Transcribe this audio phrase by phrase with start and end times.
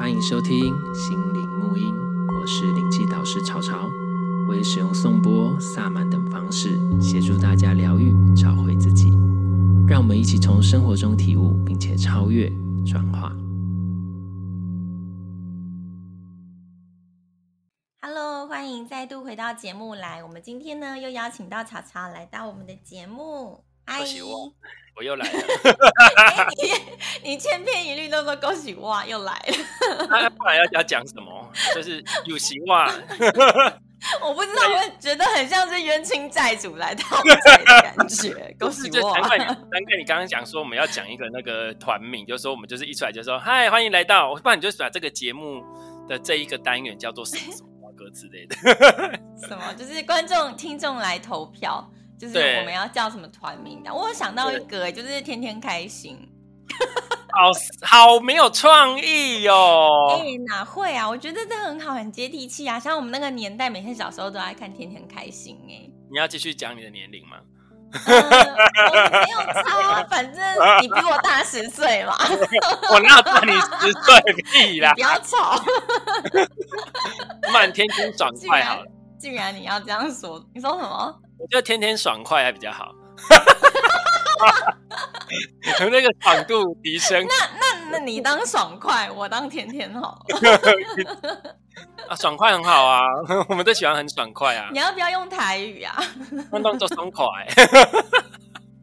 [0.00, 1.94] 欢迎收听心灵沐音，
[2.34, 3.86] 我是灵气导师潮潮，
[4.48, 9.10] 我也使用颂钵、萨满等方式协助大家疗愈、找回自己。
[9.86, 12.50] 让我们一起从生活中体悟，并且超越、
[12.86, 13.30] 转化。
[18.00, 20.24] Hello，欢迎再度回到节目来。
[20.24, 23.62] 我们今天呢，又邀请到潮潮来到我们的节目。
[23.84, 24.22] 恭喜
[24.96, 25.40] 我，又来了。
[26.62, 26.72] 你
[27.30, 30.06] 你千篇一律都说恭喜哇，又来了。
[30.08, 31.52] 那不然要要讲什么？
[31.74, 32.90] 就是有喜哇。
[34.22, 38.32] 我不知道，我觉得很像是冤亲债主来讨债的感觉。
[38.58, 39.12] 恭喜我。
[39.12, 44.34] 难怪你，难怪你刚刚讲说我们要讲一个那个团名，就是说我们就是一出来就说嗨，欢迎来到。
[44.36, 45.62] 不然你就把这个节目
[46.08, 48.56] 的这一个单元叫做什么什么歌之类的。
[49.46, 49.74] 什么？
[49.76, 51.86] 就是观众听众来投票。
[52.20, 53.92] 就是我们要叫什么团名的？
[53.92, 56.18] 我有想到一个，就是天天开心。
[57.32, 57.50] 好
[57.86, 59.88] 好没有创意哟！
[60.10, 61.08] 哎，哪会啊？
[61.08, 62.78] 我觉得这很好，很接地气啊。
[62.78, 65.88] 像我们那个年代，每天小时候都爱看《天天开心》哎。
[66.10, 67.38] 你要继续讲你的年龄吗？
[67.92, 70.40] 呃、我没有差，反正
[70.82, 72.14] 你比我大十岁嘛。
[72.92, 74.20] 我哪有大你十岁？
[74.52, 74.92] 屁啦！
[74.94, 75.60] 不要吵。
[77.52, 78.86] 满天天爽快好了。
[79.20, 81.14] 既然你要这样说，你说什么？
[81.38, 82.90] 我觉得天天爽快还比较好，
[85.76, 87.22] 从那个爽度提升。
[87.26, 90.24] 那那那你当爽快，我当天天好。
[92.08, 93.00] 啊，爽快很好啊，
[93.48, 94.68] 我们都喜欢很爽快啊。
[94.72, 96.02] 你要不要用台语啊？
[96.52, 97.24] 运动做爽快。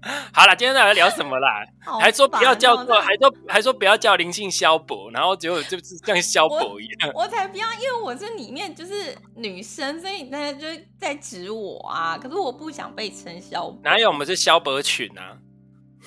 [0.33, 1.66] 好了，今天来聊什么啦？
[1.88, 7.23] 喔、还说不要叫做，还说还说不要叫灵性萧伯，然后结果就是像萧伯一样我。
[7.23, 10.66] 我才不要，因为我这里面就是女生，所以大家就
[10.99, 12.17] 在指我啊。
[12.17, 13.80] 可是我不想被称萧伯。
[13.83, 15.38] 哪有我们是萧伯群啊？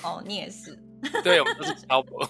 [0.03, 0.77] 哦，你也是。
[1.23, 2.27] 对，我们都是萧伯。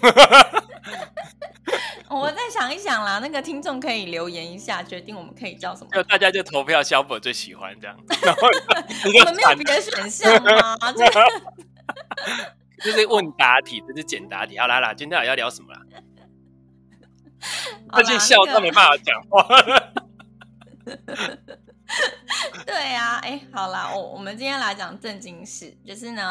[2.08, 5.90] 我再想一想啦，那个听众可以留言一下，决定我们可以叫什么？
[5.92, 7.96] 就大家就投票，萧伯最喜欢这样。
[8.00, 10.76] 我们没有别的选项吗？
[12.82, 14.58] 就是问答题，这是简答题。
[14.58, 15.80] 好啦啦，今天要聊什么啦？
[17.92, 19.46] 最近笑到没办法讲话。
[22.66, 26.30] 对呀，哎，好啦，我我们今天来讲正经事，就是呢，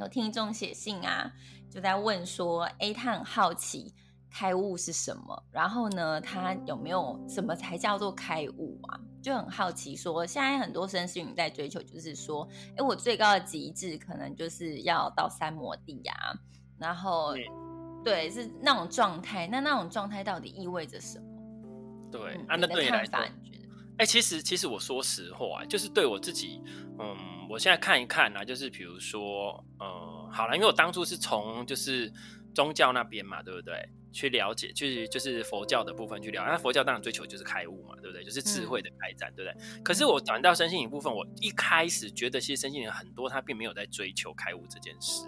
[0.00, 1.32] 有听众写信啊，
[1.70, 3.94] 就在问说，哎，他很好奇。
[4.36, 5.44] 开悟是什么？
[5.50, 9.00] 然后呢，他有没有什么才叫做开悟啊？
[9.22, 12.46] 就很好奇说，说现在很多身心灵在追求，就是说，
[12.76, 16.34] 哎，我最高的极致可能就是要到三摩地啊，
[16.76, 19.46] 然后，嗯、对，是那种状态。
[19.46, 21.24] 那那种状态到底意味着什么？
[22.12, 23.64] 对，嗯、啊，那对你来说，你觉得？
[23.96, 26.60] 哎，其实其实我说实话，就是对我自己，
[26.98, 32.12] 嗯，我现在看一看啊，就是比如说，嗯，好了，因为我当初是从就是
[32.54, 33.88] 宗教那边嘛，对不对？
[34.12, 36.50] 去了解，去就是佛教的部分去了解。
[36.50, 38.24] 那佛教当然追求就是开悟嘛，对不对？
[38.24, 39.82] 就是智慧的开展，嗯、对不对？
[39.82, 45.26] 可是我转到身心灵部分，我一开始觉得其实身心灵很多，他并没有在追求开悟这件事，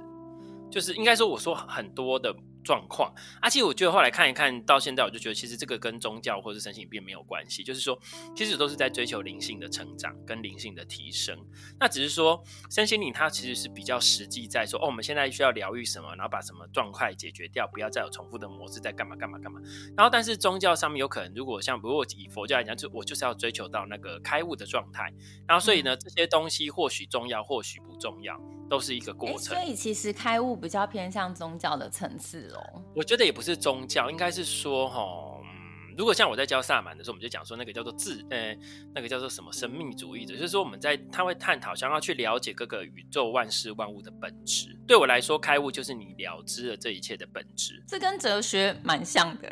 [0.71, 2.35] 就是应该说，我说很多的。
[2.65, 7.99] 状况，而且我觉得后来看一看到现在，我就觉得其实这个跟宗教或是身心灵并没有关系，就是说
[8.37, 11.37] 其实都是在追求灵性的成长跟灵性的提升。
[11.79, 19.61] 那只是说身心灵它其实是比较实际，在说哦，我们现在需要疗愈什么，然后把什么状态解决掉，不要再有重复的模式在干嘛干嘛干嘛。
[19.97, 25.13] 然后但是宗教上面有可能，如果像如果以佛教来讲，就我就是要追求到那个开悟的状态。
[25.47, 29.41] 然后所以呢，这些东西或许重要，或许不重要，都是一个过程。
[29.41, 32.83] 所以其实开悟比较偏向宗教的层次哦。
[32.95, 35.03] 我觉得也不是宗教，应该是说哈，
[35.43, 38.57] 嗯，如果像我在教萨满的时候，我们就讲说那个叫做自，呃，
[38.95, 44.77] 那个叫做什么生命主义者，就是说我们在他会探讨，想要去了解各个宇宙万事万物的本质。
[44.87, 47.83] 对我来说，开悟就是你了知了这一切的本质。
[47.87, 49.49] 这跟哲学蛮像的。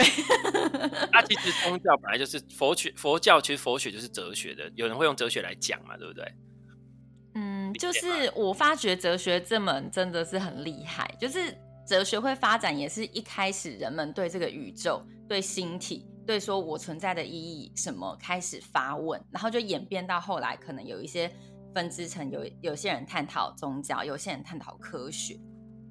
[1.12, 6.24] 那其实宗教本来就是佛学，佛教其实佛学就是哲学的，有人会用哲学来讲嘛，对不对？
[7.34, 11.56] 嗯，就是我发觉哲学这门真的是很厉害，就是。
[11.86, 21.30] 哲学会发展，也是一开始人们对这个宇宙、对星体、对说我存在的意义什么开始发问，然后就演变到后来，可能有一些
[21.72, 25.38] 分支成有有些人探讨宗教，有些人探讨科学。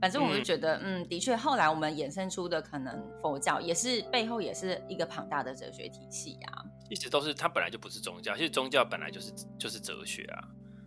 [0.01, 6.65] 反正我就觉得，嗯，嗯，的确，后来我们衍生出的可能佛教也是背后也是一个庞大的哲学体系呀、啊。
[6.89, 10.43] 一直都是，它本来就不是宗教，其实宗教本来就是就是哲学啊。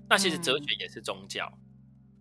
[0.08, 1.50] 那其实哲学也是宗教。
[1.54, 1.67] 嗯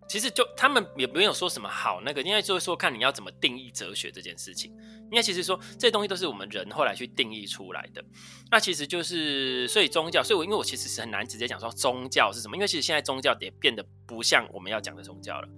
[0.08, 4.72] 其实就他们也没有说什么好那个，应该就是说看你要怎么定义哲学这件事情。
[5.10, 8.04] 应该其实说这些东西都是我们人后来去定义出来的。
[8.50, 15.48] 那其实就是所以宗教，所以我因为我其实是很难直接讲说宗教是什么，因为其实现在宗教也变得不像我们要讲的宗教了。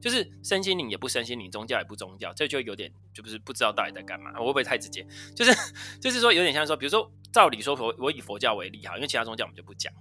[0.00, 4.32] 就是身心灵也不身心灵，宗教也不宗教，这就有点就不是不知道到底在干嘛。
[4.32, 5.06] 我会不会太直接？
[5.32, 5.52] 就是
[6.00, 9.92] 就是说有点像说，比如说照理说佛，我以佛教为例哈，因为其他宗教我们就不讲。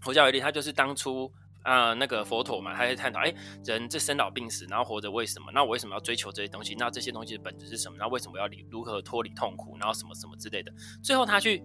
[0.00, 1.30] 佛教为例，它就是当初
[1.66, 3.34] 啊、呃、那个佛陀嘛，他会探讨，哎，
[3.64, 5.50] 人这生老病死，然后活着为什么？
[5.52, 6.74] 那我为什么要追求这些东西？
[6.78, 7.96] 那这些东西的本质是什么？
[7.98, 9.76] 那为什么要离如何脱离痛苦？
[9.78, 10.72] 然后什么什么之类的。
[11.02, 11.62] 最后他去。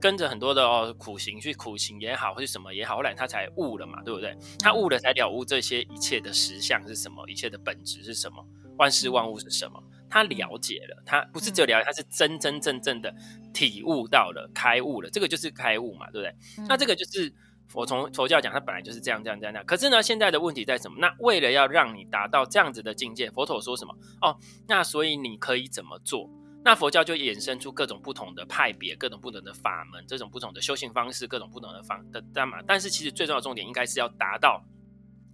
[0.00, 4.36] 跟着很多的哦苦行去苦行也好，或是什么也好，后来他才悟了嘛，对不对？
[4.58, 8.44] 他悟了才了悟这些一切的实相是什么，一切的本质是什么，
[8.76, 9.82] 万事万物是什么？
[10.10, 13.14] 他了解了，他不是只有了解，他是真真正正的
[13.54, 16.66] 体悟到了，开悟了，这个就是开悟嘛，对不对？
[16.68, 17.32] 那这个就是
[17.72, 19.66] 我从佛教讲，它本来就是这样这样这样这样。
[19.66, 20.96] 可是呢，现在的问题在什么？
[21.00, 23.96] 那为了要让你达到这样子的境界，佛陀说什么？
[24.20, 24.36] 哦，
[24.68, 26.28] 那所以你可以怎么做？
[26.64, 32.62] 那佛教就衍生出各种不同的派别，各种不同的法门，这种不同的修行方式，各种不同的方的干嘛？
[32.66, 34.62] 但是其实最重要的重点应该是要达到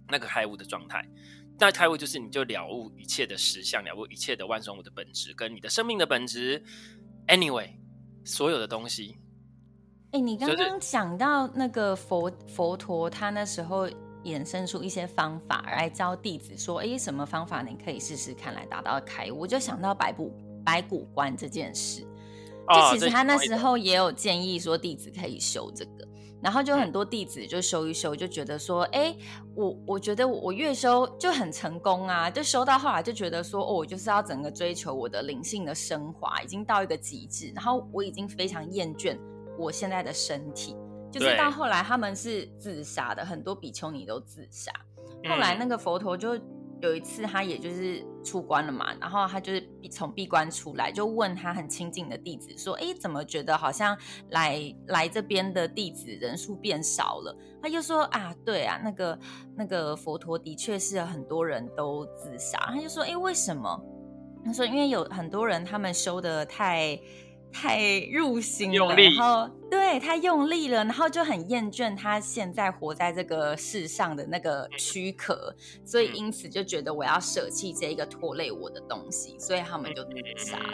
[0.09, 1.07] 那个开悟的状态。
[1.59, 6.63] 那开悟就是你就了悟一切的实相，了悟一切的万生物的本质，跟你的生命的本质。
[7.27, 7.75] Anyway，
[8.25, 9.20] 所有的东西。
[10.11, 13.87] 哎、欸，你刚刚讲到那个佛佛陀，他那时候
[14.23, 20.31] 衍生出一些方法来教弟子，说：“哎、欸，什么方法你可以试试看，来达到开悟。”我就想到白骨。
[20.63, 22.01] 白骨观这件事，
[22.69, 26.07] 就其实他那时候也有建议说弟子可以修这个，
[26.39, 29.11] 然后就很多弟子就修一修，就觉得说，哎，
[29.55, 39.17] 我我觉得我越修就很成功啊，就修到后来就觉得说，哦，我就是要整个追求我的灵性的升华，已经到一个极致，然后我已经非常厌倦
[39.61, 40.75] 我现在的身体，
[41.11, 44.71] 就是到后来他们是自杀的，很多比丘尼都自杀，
[45.29, 46.39] 后来那个佛陀就。
[46.81, 53.95] 有一次，他也就是出关了嘛，然后他就是从闭关出来，就问他很亲近的弟子说：“哎，怎么觉得好像
[54.31, 59.19] 来来这边的弟子人数变少了？”他就说：“啊，对啊，那个
[59.55, 63.79] 那个佛陀的确是很多人都自杀。”他就说：“哎，为什么？”
[64.43, 66.99] 他说：“因为有很多人他们修的太……”
[67.51, 80.73] 太入心了，然后对，太用力了，然后就很厌倦他现在活在这个世上的那个躯壳，所以因此就觉得我要舍弃这一个拖累我的东西，所以他们就自杀了。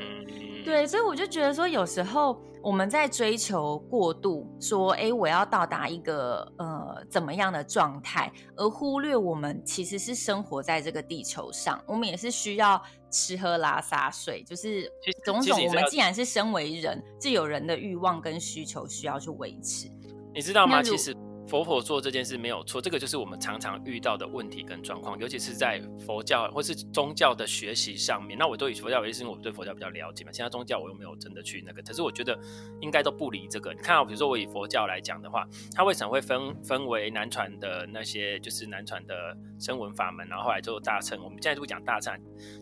[0.66, 12.82] 对，所以我就觉得说，有时候我们在追求过度，说，哎，我要到达一个呃怎么样的状态，而忽略我们其实是生活在这个地球上，我们也是需要。
[13.10, 14.84] 吃喝拉撒睡，就是
[15.24, 15.58] 种种。
[15.66, 19.90] 我们既然是身为人，就有人的欲望跟需求需要去维持。
[20.34, 20.82] 你知道吗？
[20.84, 21.16] 其实。
[21.48, 28.38] 佛陀做这件事没有错，这个就是我们常常遇到的问题跟状况，尤其是在佛教或是宗教的学习上面。
[28.38, 30.32] 那我都以佛教为例，是我对佛教比较了解嘛。
[30.32, 32.38] 其他宗教我又没有真的去那个，可是我觉得
[32.82, 33.74] 应该都不离这个。
[33.74, 41.18] 你看到，比如说我以佛教来讲的话，它为什么会分分为南传的那些，就是南传的声闻法门，然后后来就大乘。
[41.24, 42.14] 我们现在就不讲大乘，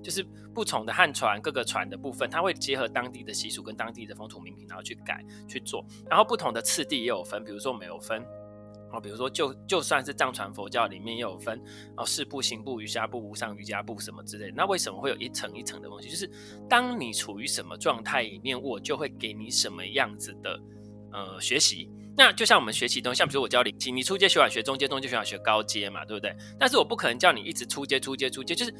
[0.03, 0.23] 就是
[0.53, 5.83] 不同的汉传各个传的部分，它会结合当地的习俗跟当地的风土民情，然后去改去做。
[6.07, 8.23] 然后不同的次第也有分，比如说没有分。
[8.99, 11.61] 比如说，就就算是藏传佛教里面也有分
[11.97, 14.51] 哦，四部、行部、瑜伽部、无上瑜伽部什么之类。
[14.55, 16.09] 那为什么会有一层一层的东西？
[16.09, 16.29] 就是
[16.69, 20.59] 当你处于什么状态里面，我就会给你什么样子的
[21.11, 21.89] 呃学习。
[22.17, 26.35] 那就像我们学习东西，像比如说我教灵气，你初阶学完学中阶，中阶学完学高阶嘛，对不对？
[26.57, 28.73] 但是我不可能叫你一直初阶、初阶、初阶，就是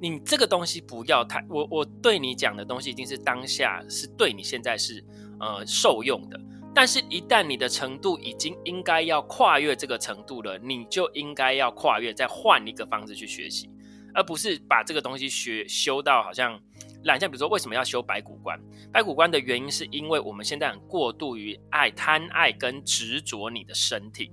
[0.00, 5.04] 你这个东西不要太我我对你讲的东西，一定是当下是对你现在是
[5.40, 6.40] 呃受用的。
[6.78, 13.68] 但是，一旦你的程度已经应该要跨越这个程度了，你就应该要跨越，再换一个方式去学习，
[14.14, 16.56] 而不是把这个东西学修到好像
[17.02, 17.18] 懒。
[17.18, 18.56] 像比如说，为什么要修白骨观？
[18.92, 24.30] 白骨观的原因是因为我们现在很过度于爱、贪爱跟执着你的身体。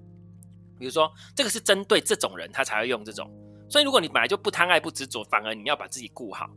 [0.78, 3.28] 比如说，这个是针对这种人，他才会用这种。
[3.68, 6.48] 所以，如果你本来就不贪爱、不执着，反而你要把自己顾好。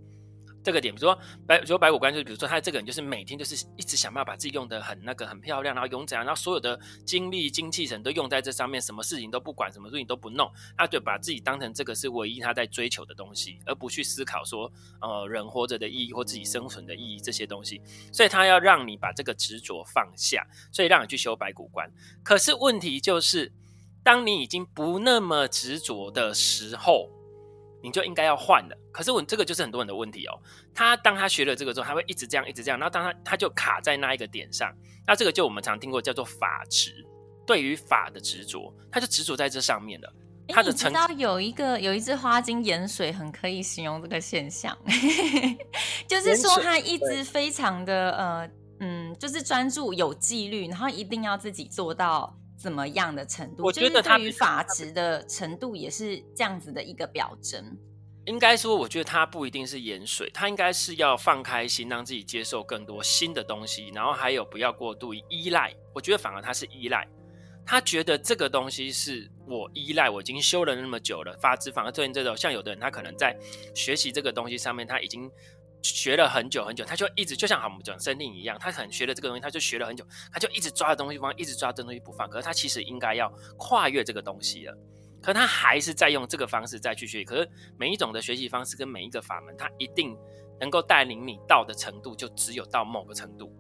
[0.69, 14.71] 这个点，比如说白，比如说白骨观，就是比如说他这个人就是每天就是一直想办法把自己用得很那个很漂亮，然后用怎样，然后所有的精力、精气神都用在这上面，什么事情都不管，什么事情都不弄，他就把自己当成这个是唯一他在追求的东西，而不去思考说，
[15.01, 17.81] 呃，人活着的意义或自己生存的意义这些东西。
[18.13, 21.91] 所以他要让你把这个执着放下，所以让你去修白骨观。
[22.23, 23.53] 可是问题就是，
[24.03, 27.18] 当你已经不那么执着的时候。
[27.83, 30.39] 你就应该要换了，可是我这个就是很多人的问题哦。
[30.75, 34.73] 他当他学了这个之后，他会一直这样，一直这样，然后当他他就卡在那一个点上，
[35.07, 36.93] 那这个就我们常听过叫做法执，
[37.47, 40.13] 对于法的执着，他就执着在这上面了。
[40.49, 44.77] 他的成，你知道有一个有一支花精盐水很可以形容这个现象，
[46.09, 52.35] 就是说他一直非常的呃嗯，就是专注有纪律，然后一定要自己做到。
[52.59, 53.63] 怎么样的程度？
[53.63, 57.79] 我觉得对于法执的程度也是这样子的一个表征。
[58.27, 65.73] 应该说，我觉得他不一定是盐水，他应该是要放开心，让自己接受更多新的东西，然后还有不要过度依赖。
[65.95, 67.09] 我觉得反而他是依赖，
[67.65, 73.35] 他觉得这个东西是我依赖，我已经修了那么久了，发质反而对这种像有的人，他可能在
[73.75, 75.31] 学习这个东西上面，他已经
[75.83, 84.77] 学了很久很久，他就一直就像我们讲生命一样，他可能学了这个东西，他就学了很久，他就一直抓着东西不放，一直抓着东西不放，可是他其实应该要跨越这个东西了。
[85.21, 90.17] 可他还是在用这个方式再去学习，可是每一种的学习方式跟每一个法门，它一定
[90.61, 93.53] 能够带领你到的程度，就只有到某个程度。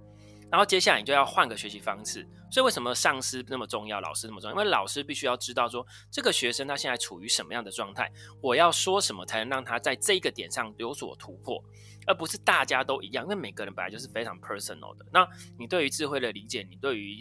[0.51, 2.27] 然后接下来你就要换个学习方式。
[2.51, 4.57] 所以为什么上师那么重要，老师那么重要？
[4.57, 8.11] 因为老师必须要知道说，这个学生他现在处于什么样的状态，
[8.41, 11.63] 我要说什么才能让他在这个点上有所突破，
[12.09, 13.25] 而不是大家都一样。
[13.25, 15.07] 因为每个人本来就是非常 personal 的。
[15.13, 17.21] 那你对于智慧的理解，你对于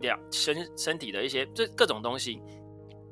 [0.00, 2.42] 两身身体的一些这各种东西。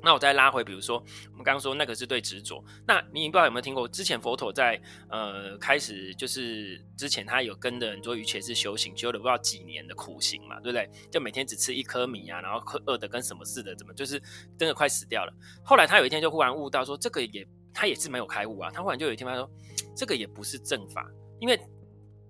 [0.05, 0.97] 那我再拉回，比如说
[1.31, 3.87] 我们刚刚说那个是对执着，那你不知道有没有听过？
[3.87, 4.77] 之前佛陀在
[5.07, 10.89] 呃开始就是之前他有跟着很多瑜伽士修行，修了不知道几年的苦行嘛，对不对？
[11.09, 14.21] 就每天只吃一颗米啊，然后饿得跟什么似的，怎么就是
[14.57, 15.33] 真的快死掉了。
[15.63, 18.69] 后来他有一天就忽然悟到说，这个也他也是没有开悟啊。
[18.73, 19.49] 他忽然就有一天他说，
[19.95, 21.05] 这个也不是正法，
[21.39, 21.59] 因为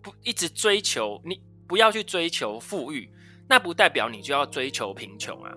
[0.02, 3.10] 不一直追求你不要去追求富裕，
[3.48, 5.54] 那不代表你就要追求贫穷啊。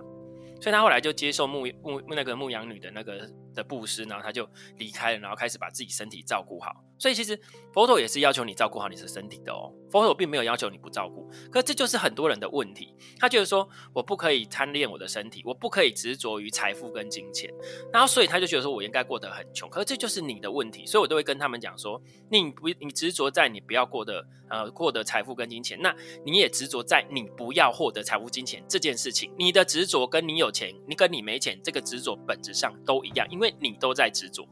[0.61, 4.47] 所以他后来就接受牧牧那个牧羊女的那个的布施，然后他就
[4.77, 6.71] 离开了，然后开始把自己身体照顾好。
[6.99, 7.39] 所以其实
[7.73, 9.71] 佛陀也是要求你照顾好你的身体的哦。
[9.91, 12.93] 佛陀并没有要求你不照顾，可这就是很多人的问题。
[13.19, 17.53] 他觉得说我不可以贪恋我的身体，我不可以执着于财富跟金钱，
[17.93, 19.69] 然后所以他就觉得说我应该过得很穷。
[19.69, 25.95] 可这就是你的问题，所以我都会跟他们讲说，你不你执着在你不要过得呃获得财富跟金钱，那
[26.25, 29.31] 你也执着在你不要获得财富金钱这件事情。
[29.37, 34.47] 你的执着跟你有钱，你跟你没钱，这个执着本质上都一样，因为你都在执着。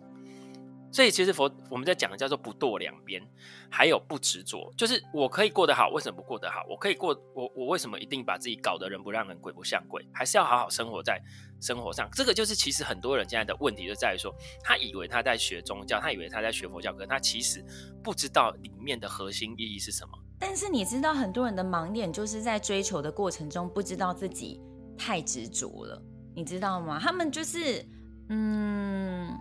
[0.92, 3.22] 所以其实佛我们在讲的叫做不堕两边，
[3.70, 6.66] 还有不执着，就是我可以过得好，为什么不过得好？
[6.70, 10.08] 我可以过我我为什么一定把自己搞得人不让人鬼不像鬼？
[10.14, 11.22] 还是要好好生活在
[11.60, 12.10] 生活上？
[12.14, 14.34] 这个就是其实很多人现在的问题就在于说，
[14.64, 17.62] 他以为他在学宗教，他以为他在学佛教，可他其实
[18.02, 20.18] 不知道里面的核心意义是什么。
[20.40, 24.62] 但是你知道，很多人的盲点就是在追求的过程中，不知道自己
[24.98, 26.02] 太执着了，
[26.34, 26.98] 你知道吗？
[27.02, 27.86] 他们就是
[28.29, 29.38] 嗯。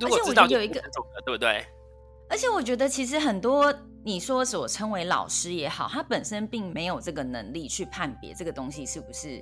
[0.00, 0.80] 而且我觉得有一个，
[1.24, 1.64] 对不对？
[2.28, 9.40] 而且我觉得其实很多你说所称为老师也好，他本身并没有这个能力去判别这个东西是不是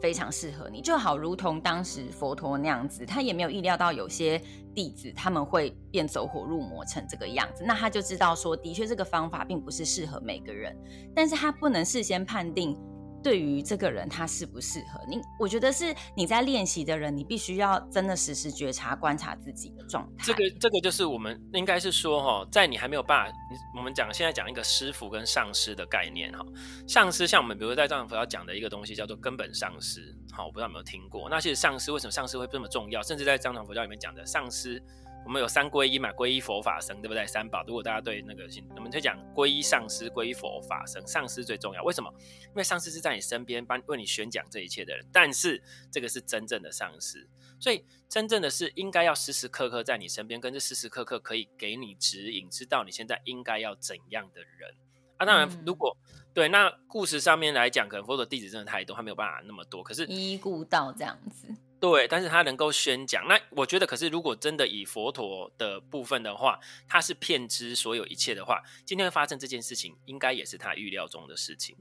[0.00, 0.80] 非常适合你。
[0.80, 4.40] 就好如同当时佛陀那样子，他也没有意料到有些
[4.72, 10.74] 弟子他们会变走火入魔成这个样子，那他就知道说，的确这个方法并不是适合每个人，
[11.14, 12.78] 但是他不能事先判定。
[13.22, 15.20] 对于这个人，他适不适合你？
[15.38, 20.24] 我觉得是你在练习的人，你必须要真的时时觉察、观察自己的状态。
[20.24, 23.36] 这个，这个就是我们应该是说，哈，在你还没有办法，
[23.76, 26.44] 我们讲现在讲一个师傅跟上师的概念，哈，
[26.86, 31.28] 上师像我们比如在藏传佛教讲的一个东西叫做根本上师，好，我不知道有没有听过。
[31.28, 33.02] 那其实上师为什么上师会这么重要？
[33.02, 34.82] 甚至在藏传佛教里面讲的上师。
[35.28, 37.26] 我们有三皈依嘛，皈依佛法僧，对不对？
[37.26, 37.62] 三宝。
[37.66, 41.06] 如果大家对那个，我们就讲皈依上师，皈依佛法僧。
[41.06, 42.10] 上师最重要，为什么？
[42.46, 47.28] 因为上师是在你身边帮为你宣讲这一切的人，但是这个是真正的上师，
[47.60, 54.74] 所以真正的是应该要时时刻刻在你身边，跟这时时刻刻可以给你指引，知道你现在应该要怎样的人
[55.18, 55.26] 啊。
[55.26, 61.54] 当然，如果、嗯、对那故事上面来讲，可能佛陀弟子真的太多，他没有办法那么多，可是依顾到这样子。
[61.80, 66.58] 对，但是他能够宣讲，那我觉得，可是如果真的以佛陀的部分的话，
[66.88, 71.76] 他是骗知所有一切的话，今天发生这件事情，应该也是他预料中的事情，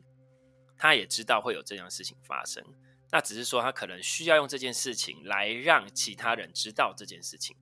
[0.78, 2.64] 他也知道会有这样事情发生，
[3.12, 7.58] 那只是说他可能需要用这件事情来让其他人知道这件事情，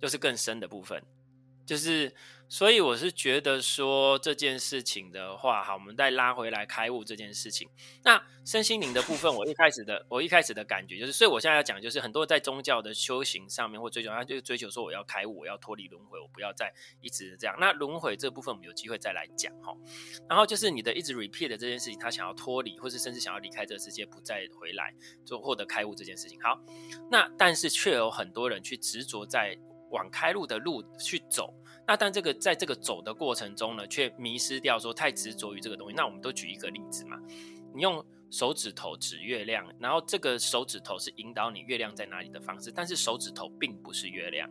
[0.00, 1.02] 就是更深的部分，
[1.66, 2.14] 就是。
[2.48, 7.68] 所以我是觉得说这件事情的话，好，我们再拉回来开悟这件事情。
[8.04, 17.56] 那身心灵的部分，我一开始的我一开始的感觉就是，所以我现在要讲，就是很多在宗教的修行上面或追求，他就追求说我要开悟，我要脱离轮回，我不要再一直这样。
[17.58, 19.74] 那轮回这部分，我们有机会再来讲哈。
[20.28, 26.40] 然后就是你的一直 repeat 的这件事情，他想要脱离，或是甚至想要离开这个世界，不再回来，就获得开悟这件事情。
[26.40, 26.60] 好，
[27.10, 29.58] 那但是却有很多人去执着在
[29.90, 31.52] 往开路的路去走。
[31.86, 35.94] 那但这个在这个走的过程中呢，却迷失掉，说太执着于这个东西。
[35.94, 37.16] 那我们都举一个例子嘛，
[37.74, 44.50] 你用手指头指月亮，然后这个手指头是引导你月亮在哪里的方式，但是手指头并不是月亮，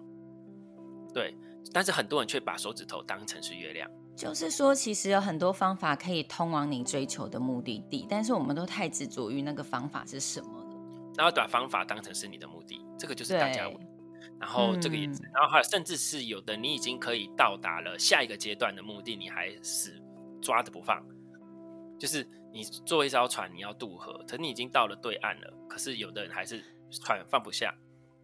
[1.13, 1.35] 对。
[1.73, 10.77] 但是很多人却把手指头当成是月亮，就是说，其实有很多方法可以通往你追求的目的地，但是我们都太执着于那个方法是什么了，
[11.17, 13.67] 然后把方法当成是你的目的，这个就是大家。
[14.39, 19.93] 然后这个也是，然后还有甚至是有的，你已经可以到达了下一个阶段的目的，你还死
[20.41, 21.03] 抓着不放，
[21.99, 27.73] 就是你坐一艘船，你要渡河，可是你已经到了对岸了，可是有的人还是船放不下。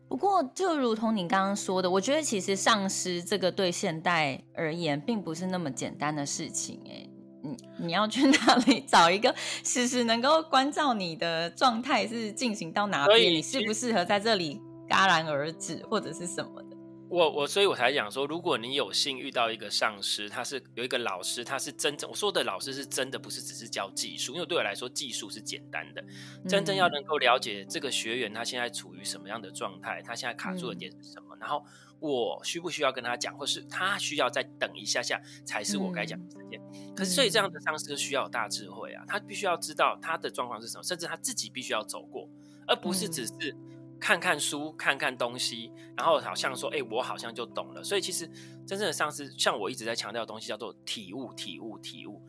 [0.10, 6.82] 不过，就如同你刚刚说的，我觉得其实丧失这个对现代而言，并不是那么简单的事情。
[6.86, 7.08] 哎，
[7.42, 13.32] 你你要去哪里 找一个时时能够关照你的状态是进行到哪边？
[13.32, 14.62] 你适不适合在这里
[14.92, 16.78] 戛然而止，或者是什么的？
[17.10, 26.02] 我我所以，我才讲说，如果你有幸遇到一个上师，他是有一个老师，他是真正我说的老师是真的，不是只是教技术，因为对我来说技术是简单的，
[26.48, 31.66] 真正要能够了解这个学员他现在处于什么样的状态，他现在卡住的点是什么，然后
[32.00, 36.62] 我需不需要跟他讲，或是他需要再等一下下才是我该讲的时间。
[36.96, 42.30] 可是所以这样的上师需要有大智慧啊，他必须要知道他的状况是什么，甚至他自己必须要走过，
[42.68, 43.54] 而不是只是。
[44.02, 47.82] 看看书，看看东西，然后好像说，哎、我好像就懂了。
[47.82, 48.28] 所以其实
[48.68, 52.22] 真正的上司，像我一直在强调的东西，叫做体悟、体悟、体悟。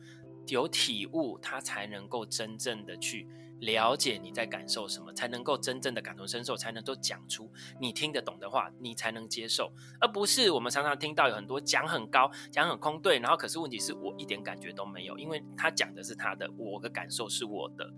[0.49, 3.25] 有体悟，他才能够真正的去
[3.61, 7.49] 了解你在感受什么，才能够真正的感同身受，才能够讲出
[7.79, 17.89] 你听得懂的话，你才能接受，而不是我们常常听到有很多讲很高、讲很空对，然后可是问题是我一点感觉都没有，因为他讲的是他的，我的感受是我的。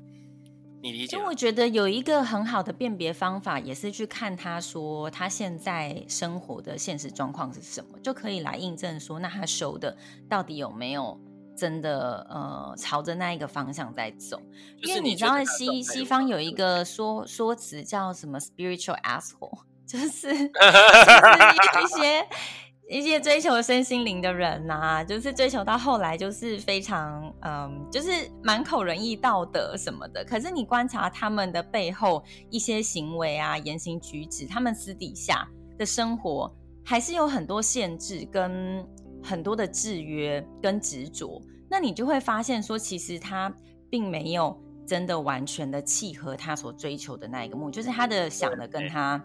[0.82, 1.16] 你理解？
[1.18, 9.98] 因为我觉得有一个很好的辨别方法，也是去看他说他现在生活的现实状况是什么，就可以来印证说，那他修的
[10.30, 11.20] 到底有没有
[11.56, 14.42] 真的呃朝着那一个方向在走？
[14.84, 22.28] 因为你知道西西方有一个说说辞叫什么 spiritual asshole， 就是 就是一些。
[22.88, 28.10] 一些追求身心灵的人呐、啊，就是追求到后来就是非常嗯，就是
[28.44, 30.24] 满口仁义道德什么的。
[30.24, 35.48] 可是你观察他们的背后一些行为啊、言行举止，他们私底下
[35.80, 38.86] 的生活还是有很多限制跟
[39.24, 41.42] 很多的制约跟执着。
[41.68, 43.52] 那你就会发现说，其实他
[43.90, 44.56] 并没有
[44.86, 49.20] 真的完全的契合他所追求的那一个目，就是他的想的跟他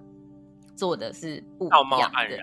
[0.74, 2.38] 做的是不一样的。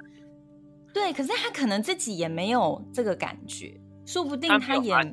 [0.98, 5.04] 对，可是他可能自己也没有这个感觉，说不定他也，他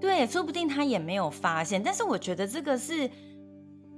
[0.00, 1.82] 对，说不定他也没有发现。
[1.82, 3.10] 但是我觉得这个是，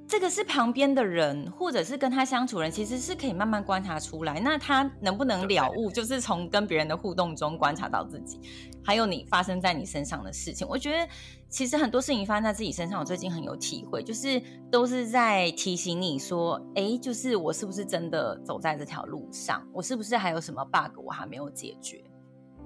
[0.07, 4.39] 这个是旁边的人，或者是跟他相处人，其实是可以慢慢观察出来。
[4.41, 8.41] 那他能不能了悟，就是从跟别人的互动中观察到自己，
[8.85, 10.67] 还有你发生在你身上的事情。
[10.69, 11.09] 我觉得。
[11.51, 19.65] 其实很多事情发生在自己身上，我最近很有体会，就是都是在提醒你说，哎，就是我是不是真的走在这条路上？
[19.73, 22.03] 我是不是还有什么 bug 我还没有解决？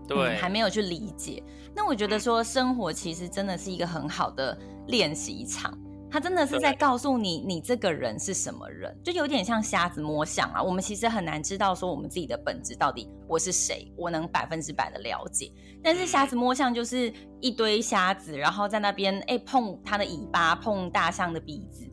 [0.06, 1.44] 对，嗯，还没有去理解。
[1.76, 5.78] 那我觉得说，生活其实真的是一个很好的练习场。
[6.10, 10.62] 他真的是在告诉你，你这个人是什么人，就有点像瞎子摸象啊。
[10.62, 15.52] 我们其实很难知道说我们自己的本质到底我是谁，我能百分之百的了解。
[15.82, 21.86] 但是瞎子摸象就是一堆瞎子，然后在那边哎碰他的尾巴，碰大象的鼻子，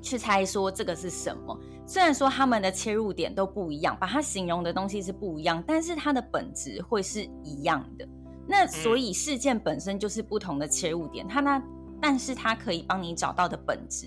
[0.00, 1.58] 去猜说这个是什么。
[1.86, 8.08] 虽然说他们的切入点都不一样，把它形容的东西是不一样，但是它的本质会是一样的。
[8.46, 11.60] 那所以事件本身就是不同的切入点，它那。
[12.00, 14.06] 但是它可以帮你找到的本质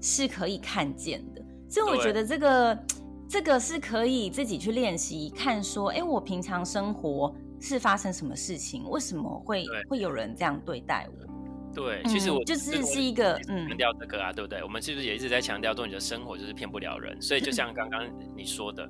[0.00, 2.84] 是可以看见的，所以我觉得这个
[3.28, 11.26] 这个是可以自己去练习看，说，哎，我平常生活是发生什么事情，为什么会会有人这样对待我？
[11.74, 14.62] 对，其实我、嗯、就是是一个嗯，强调这个啊，对不对？
[14.62, 17.20] 我们是不是也一直在强调说，你的生活就是骗不了人？
[17.20, 18.88] 所以就像刚刚 你说的，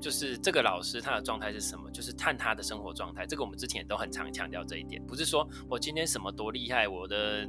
[0.00, 1.90] 就是这个老师他的状态是什么？
[1.90, 3.26] 就是看他的生活状态。
[3.26, 7.48] 这个我们之前也都很常强调这一点，不是说我今天什么多厉害，我的。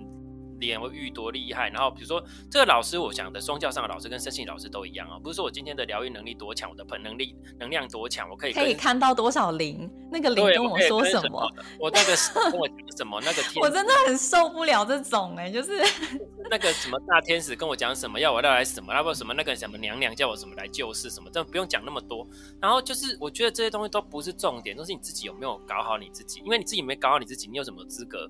[0.59, 11.39] 脸会愈多厉害，然后比如说这个老师，我讲的宗教上的老师跟身心老师都一样啊，不是说我今天的疗愈能力多强，我的盆能力能量多强，我可以可以看到多少灵，那个灵跟我说什么，
[11.79, 15.81] 我，我那个跟我讲什么，那个 天，我真的很受不了这种哎、欸，就是
[16.49, 22.27] 那个什么大天使跟我讲什么，要我带来什么，要不什么那个什么娘娘叫我什么来救世什么，这不用讲那么多。
[22.59, 28.29] 然后就是我觉得这些东西都不是重点，都是你自己有没有搞好你自己，因为你自己没搞好你自己，你有什么资格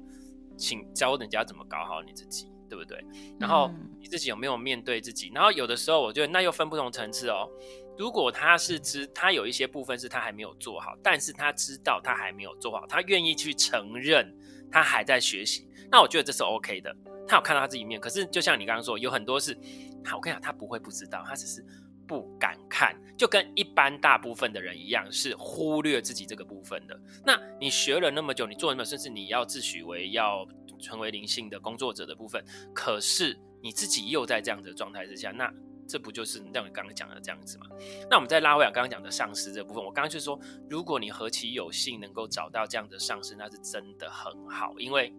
[0.60, 2.52] 请教人家怎么搞好你自己？
[2.70, 3.04] 对不对？
[3.40, 5.32] 然后你自己有没有面对自己？
[5.34, 7.50] 然后有的时候，我觉得那又分不同层次哦。
[7.98, 14.32] 如果他是知，他有一些部分是他还没有做好，但是他知道他还没有做好，他愿意去承认
[14.72, 16.96] 他还在学习，那我觉得这是 OK 的。
[17.28, 19.58] 他有看到他自己面，可是就像你刚刚说，有很多是，
[20.04, 21.66] 他我跟你讲，他不会不知道，他只是
[22.10, 27.00] 不敢看，就跟一般大部分的人一样，是忽略自己这个部分的。
[27.24, 30.46] 那你学了那么久，你做了，甚至你要自诩为要。
[30.82, 32.42] 成为灵性的工作者的部分，
[32.74, 35.54] 可是你自己又在这样的状态之下，那
[35.86, 37.66] 这不就是像你刚刚讲的这样子吗？
[38.10, 45.14] 那我们再拉回来刚刚讲的上师这部分，我刚刚就是说，如果你何其有幸能够找到这样的上师，那是真的很好，因为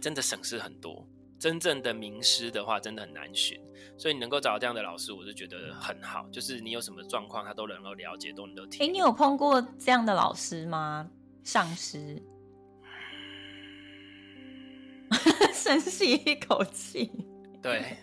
[0.00, 1.06] 真的省事很多。
[1.40, 3.58] 真正的名师的话，真的很难寻，
[3.96, 6.28] 所以你能够找到这样的老师，我就觉得很好。
[6.30, 8.86] 就是你有什么状况，他都能够了解，都能够听。
[8.86, 11.08] 哎，你有碰过这样的老师吗？
[11.42, 12.22] 上师？
[15.54, 17.10] 深吸一口气。
[17.62, 17.96] 对，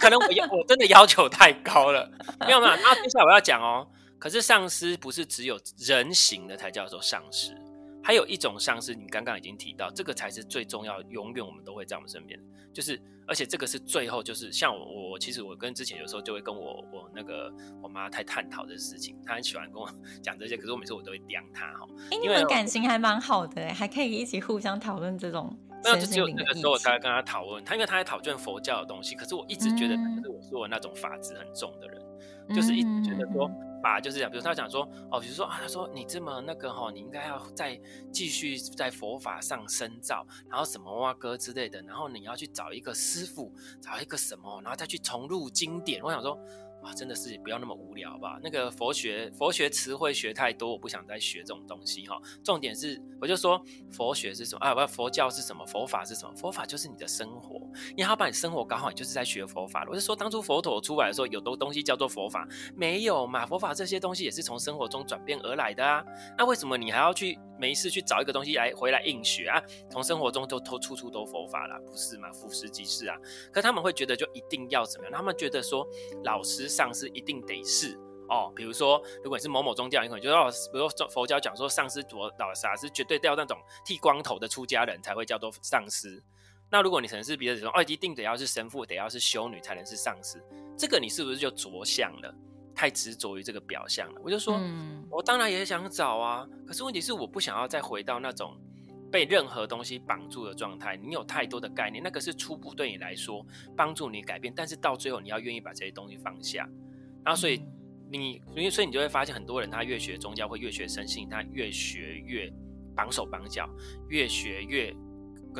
[0.00, 2.76] 可能我要我真的要求太高了，没有没有。
[2.76, 3.86] 那接下来我要讲哦，
[4.18, 7.54] 可是上师不是只有人形的才叫做上师。
[8.04, 12.38] 还有一种像是，你刚刚已经提到，这个才是最重要，永远我们都会在我们身边。
[12.70, 19.88] 就是，而且这个是最后，就是像我，我其实我跟之前有时候就会跟我我那个我妈太探讨这事情，她很喜欢跟我
[20.20, 21.88] 讲这些，可是我每次我都会刁她哈。
[22.10, 25.56] 哎、欸，你们感情还蛮好的，还可以一起互相讨论这种。
[25.82, 32.02] 没有，就只有那个时候我才会跟她讨论，她因为她在讨论佛教的东西，可是我一直觉得她是我说的那种法执很重的人，
[32.48, 33.50] 嗯、就是一直觉得说。
[33.90, 37.80] 啊就是讲，比如他讲说，哦，比如说啊，他说你这么那个哈，你应该要再
[38.12, 46.02] 继续在佛法上深造，然后什么哇歌之类的，然后你要去找一个师傅，找一个什么，然后再去重入经典。
[46.02, 46.38] 我想说。
[46.84, 48.38] 哇，真的是不要那么无聊吧？
[48.42, 52.20] 那个佛学佛学词汇学太多，我不想再学这种东西哈。
[52.44, 53.58] 重点是，我就说
[53.90, 54.74] 佛学是什么啊？
[54.74, 55.64] 不，佛教是什么？
[55.64, 56.34] 佛法是什么？
[56.36, 57.58] 佛法就是你的生活，
[57.96, 59.86] 你要把你生活搞好，你就是在学佛法。
[59.88, 63.46] 我就说，当初佛陀出来的时候，有的东西叫做佛法，没有嘛？
[63.46, 66.04] 佛法这些东西也是从生活中转变而来的啊。
[66.36, 69.58] 那为什么你还要去没事去找一个东西来回来硬学啊？
[69.90, 72.30] 从生活中都都处处都佛法啦，不是嘛？
[72.30, 73.16] 俯拾即是啊。
[73.50, 75.14] 可他们会觉得就一定要怎么样？
[75.16, 75.86] 他们觉得说
[76.24, 76.73] 老师。
[76.74, 86.22] 上师一定得是哦，比如说，如果你是某某宗教，你可能就要，比如说佛教讲说上师多老啥是绝对掉那种剃光头的出家人才会叫做上师。
[86.70, 90.42] 那如果你可能是别的说，哦，一定得要是神父，得要是修女才能是上师，
[90.76, 92.34] 这个你是不是就着相了？
[92.74, 94.20] 太执着于这个表象了？
[94.24, 98.56] 我就说，嗯，我当然也想找啊，可是问题是我不想要再回到那种
[99.14, 100.96] 被任何东西绑住的状态。
[100.96, 103.46] 你有太多的概念，那个是初步对你来说
[103.76, 106.68] 帮助你改变，但是到最后你要愿意把这些东西放下。
[107.24, 107.62] 然后，所以
[108.10, 112.52] 你，因为所以你就会发现，很多人他越学宗教会越学生性，他越学越
[112.96, 113.70] 绑手绑脚，
[114.08, 114.92] 越学越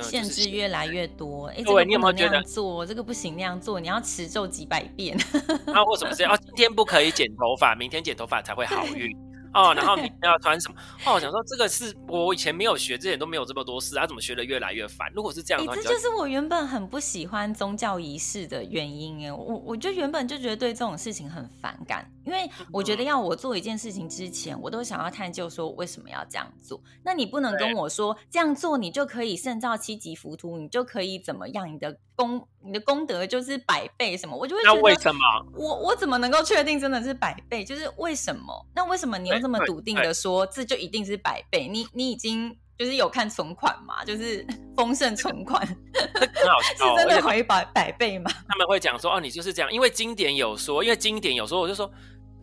[0.02, 1.46] 限制越来越多。
[1.46, 3.78] 哎，对，你有没有觉得做这个不行那样做？
[3.78, 5.16] 你要持咒几百遍？
[5.64, 6.24] 然后或什么事？
[6.24, 9.16] 哦，今天不可以剪头发，明天剪头发才会好运。
[9.54, 10.76] 哦，然后你要穿什么？
[11.06, 15.10] 哦，我想说这个是我以前没有学，之前都没有这么多事，他、啊、怎么学的越来越烦？
[15.14, 26.80] 如果是这样的话，这就是我原本很不喜欢宗教仪式的原因诶，我我就原本就觉得对这种事情很反感，因为我觉得要我做一件事情之前，我都想要探究说为什么要这样做。
[27.02, 31.72] 那你不能跟我说这样做你就可以胜造七级浮屠，你就可以怎么样？
[31.72, 34.36] 你的功你的功德就是百倍什么？
[34.36, 35.20] 我就会觉得，那为什么？
[35.54, 37.64] 我我怎么能够确定真的是百倍？
[37.64, 38.66] 就是为什么？
[38.74, 41.68] 那为什么你又这么笃定的说这就一定是百倍？
[41.68, 44.04] 你你已经就是有看存款嘛？
[44.04, 48.30] 就是 丰盛存款， 是真的可以百百倍吗？
[48.48, 51.90] 他们会讲说哦，你就是这样，因为经典有说，因为经典有说，我就说。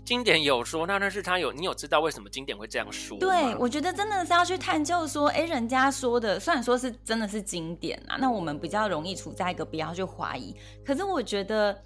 [0.04, 3.18] 经典有说，那那是他有，你有知道为什么经典会这样说？
[3.18, 11.82] 对，我觉得真的是要去探究说，哎，人家说的虽然说是真的是经典啊，那我们比较容易处在一个不要去怀疑，可是我觉得。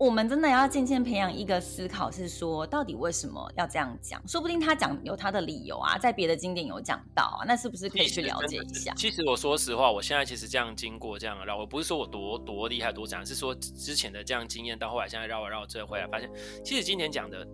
[0.00, 4.26] 我们真的要渐渐培养一个思考，是说到底为什么要这样讲？
[4.26, 8.94] 说不定他讲有他的理由啊，在别的经典有讲到啊，那是不是可以去了解一下？
[8.96, 16.30] 其实，我说实话，我现在其实这样经过这样绕，我不是说我多多厉害多讲，是说之前的这样经验到后来现在绕啊绕，最后回来发现，
[16.64, 17.46] 其实今天讲的。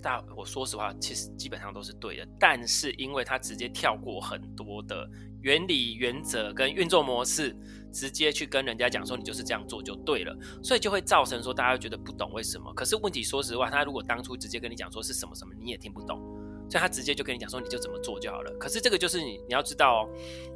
[0.00, 5.08] 大，我说实话，其实基本上都是对的，但是因为他直接跳过很多的
[5.44, 7.54] 原理、原则跟运作模式，
[7.92, 12.72] 直接去跟人家讲说你就是这样做就对了，所以就会造成说大家觉得不懂为什么。
[12.72, 16.18] 可是问题，说实话，他如果当初直接跟你讲说是什么什么，你也听不懂，
[16.70, 18.50] 所以他直接就跟你讲说你就怎么做就好了。
[18.58, 20.08] 可是这个就是你你要知道哦，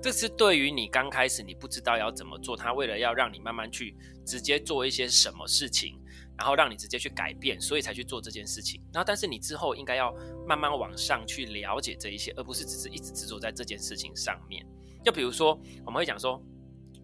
[0.02, 6.00] 这是对于你刚开始你不知道要怎么做，他为了要让你慢慢去直接做一些什么事情。
[6.38, 8.80] 然后让你直接去改变，所以才去做这件事情。
[8.92, 10.14] 然后，但是你之后应该要
[10.46, 14.64] 慢慢往上去了解这一些，而不是只是一直执着在这件事情上面。
[15.08, 16.38] 就比如说，我们会讲说，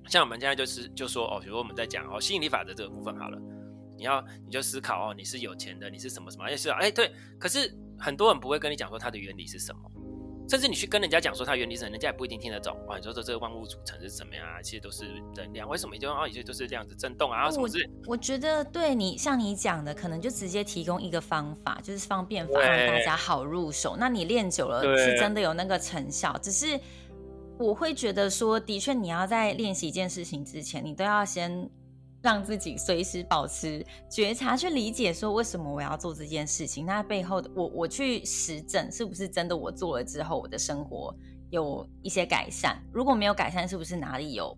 [0.08, 3.38] 像我们现在就是就说哦，比如说我们在讲哦吸引力法则这个部分好了，
[3.96, 7.10] 你要你就思考哦，你是有钱的，你是什么什么，也是哎对。
[7.38, 9.80] 可是很多人不会跟你讲说它的原理是什么。
[10.46, 12.76] 甚至你去跟人家讲说它原理是什么，人家也不一定听得懂。
[12.86, 14.60] 啊，你说说这个万物组成是什么样啊？
[14.60, 16.28] 其实都是能量，为什么一定要啊？
[16.28, 17.50] 一切都是这样子震动啊？
[17.50, 17.88] 什么之类。
[18.04, 23.96] 我我觉得对你像你讲的，可能就直接提供一个方法，就是方便法，让大家好入手。
[23.98, 26.36] 那你练久了是真的有那个成效。
[26.42, 26.78] 只是
[27.58, 31.68] 我会觉得说，的确你要在练习一件事情之前，你都要先
[32.20, 39.56] 让自己随时保持觉察，去理解说为什么我要做这件事情，那背后的我我去实证是不是真的？
[39.56, 41.14] 我做了之后，我的生活
[41.50, 42.82] 有一些改善。
[42.92, 44.56] 如果没有改善，是不是哪里有？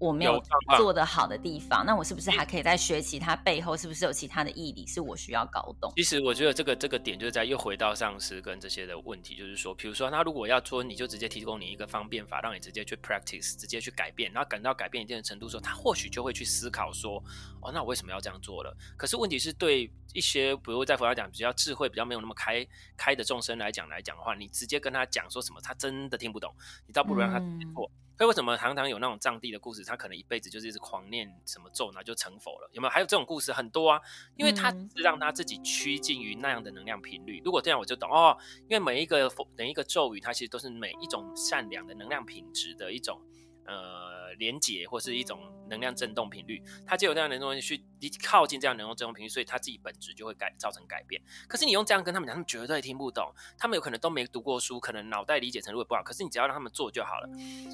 [0.00, 0.42] 我没有
[0.78, 3.18] 做得好的地方，那我是不是还可以再学习？
[3.18, 5.92] 它背后是不是有其他的义理是我需要搞懂？
[5.94, 17.22] 其实我觉得这个这个点就是在又回到上司跟这些的问题，就是说，比如说他如果要做，你就直接提供你一个方便法，让你直接去 practice，直接去改变，然后感到改变一定的程度的时候，他或许就会去思考说，
[17.60, 18.74] 哦，那我为什么要这样做了？
[18.96, 26.50] 可是问题是对一些比如在佛教讲比较智慧、比较没有那么开开的众生来讲来讲的话，你直接跟他讲说什么，他真的听不懂，
[26.86, 27.38] 你倒不如让他
[27.74, 27.84] 做。
[27.84, 29.82] 嗯所以为什么常常有那种藏地的故事？
[29.82, 32.68] 他可能一辈子就是一直狂念什么咒，然后就成佛了？
[32.74, 32.90] 有没有？
[32.90, 34.00] 还有这种故事很多啊，
[34.36, 37.40] 因为他是让他自己趋近于那样的能量频率。
[37.42, 38.36] 如果这样，我就懂哦。
[38.68, 43.18] 因为每一个佛，每一个咒语，它其实都是每一种善良的能量品质的一种。
[43.66, 51.20] 呃，连接或是一种能量振动频率，它就有这样的东西去离靠近这样的能量振动频率，所以它自己本质就会改造成改变。
[51.48, 56.02] 可是你用这样跟他们讲，他们绝对听不懂，他们有可能都没读过书，可能脑袋理解程度也不好。
[56.02, 57.28] 可是你只要让他们做就好了。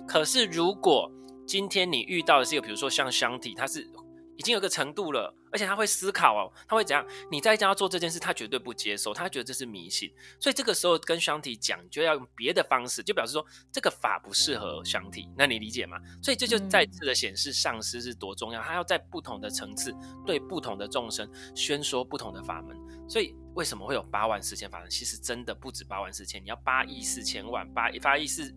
[0.06, 1.10] 可是如果
[1.46, 3.88] 今天你遇到的是一个，比如说像箱体，它是。
[4.36, 7.04] 已经有个程度了，而且他会思考哦，他会怎样？
[7.30, 10.12] 你在家做这件事，他绝对不接受，他觉得这是迷信。
[10.38, 15.28] 所以这个时候跟香体讲，就要用别的方式，就表示说这个法不适合香体。
[15.36, 15.98] 那你理解吗？
[16.22, 19.94] 所以这就再次的显示上师是多重要，他要在不同的层次
[20.26, 22.76] 对不同的众生宣说不同的法门。
[23.08, 24.90] 所以为什么会有八万四千法门？
[24.90, 28.54] 其实真的不止八万四千，你要八亿四千万，八八亿四。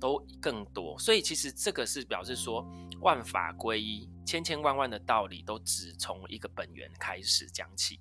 [0.00, 2.66] 都更多，所以其实这个是表示说，
[3.02, 7.98] 万法归一，千千万万的道理都只从一个本源开始讲起。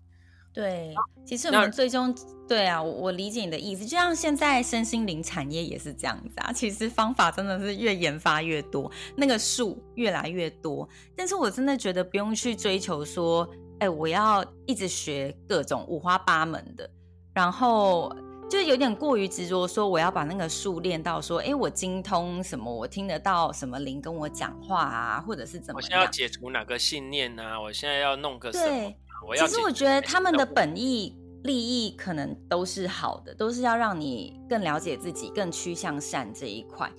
[0.53, 0.93] 对，
[1.25, 2.15] 其实我们最终，
[2.47, 6.53] 对啊，我我理解你的意思，就像现在身心灵产业也是这样子啊。
[6.53, 16.87] 其实方法真的是越研发越多，那个数越来越多，但是我真的觉得不用去追求说，哎，我要一直学各种五花八门的，
[17.33, 18.15] 然后。
[18.49, 25.75] 就有点过于执着，说我要把那个术练到说，哎，我精通什么，我听得到什么灵跟我讲话啊，或者是怎么样？
[25.77, 27.61] 我现在要解除哪个信念呢、啊？
[27.61, 28.65] 我现在要弄个什么？
[28.67, 36.91] 对，我要其实我觉得他们的本意利益可能都是好的，都是要让你更了解自己，更趋向善这一块。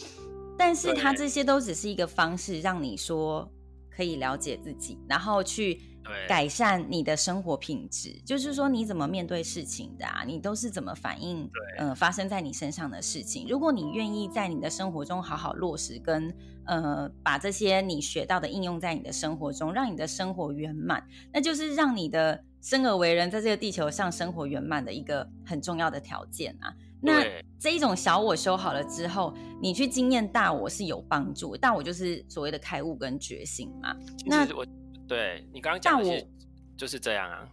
[0.56, 3.50] 但是他这些都只是一个方式，让你说
[3.90, 5.82] 可以了解自己，然后去。
[6.28, 10.24] 改善你的生活品质，就是说你怎么面对事情的啊？
[10.26, 11.48] 你都是怎么反应？
[11.78, 13.46] 呃，发生在你身上的事情。
[13.48, 16.34] 如果你愿意在你的生活中好好落实跟，跟
[16.64, 26.74] 呃把这些你学到的应用在你的生活中，让你的生活圆满，那就是让你的生而为人在这个地球上生活圆满的一个很重要的条件啊。
[27.00, 27.24] 那
[27.58, 29.32] 这一种小我修好了之后，
[29.62, 31.56] 你去经验大我是有帮助。
[31.56, 33.94] 大我就是所谓的开悟跟觉醒嘛。
[34.26, 34.66] 那我。
[35.11, 36.25] 对你刚刚讲的
[36.77, 37.49] 就是这样啊，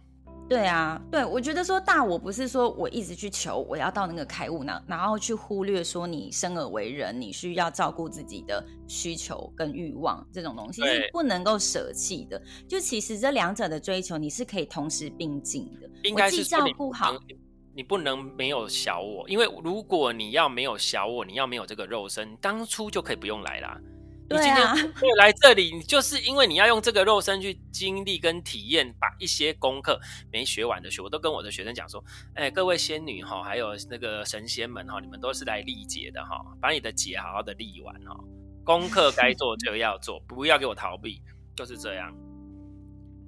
[0.48, 12.40] 对啊，对我觉得说大我不是说我一直去求我要到那个开悟呢，然后去忽略说你生而为人，你需要照顾自己的需求跟欲望这种东西是不能够舍弃的。
[12.68, 17.36] 就其实这两者的追求你是可以同时并进的，应该是照顾好你，
[17.74, 23.76] 你不能没有小我，因为如果你要没有小我，你要没有这个肉身，当初就可以不用来啦。
[24.30, 29.98] 你今天会来这里，你就是因为你要用这个肉身去经历跟体验，把一些功课
[30.30, 38.14] 没学完的学，我都跟我的学生讲说，哎，各位仙女哈，还有那个神仙们哈，你们都是来历劫的哈，把你的劫好好的历完哈，
[38.64, 41.22] 功课该做就要做，不要给我逃避，
[41.56, 42.14] 就是这样。